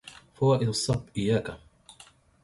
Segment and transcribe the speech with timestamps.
[0.35, 1.57] فؤاد الصب إياكا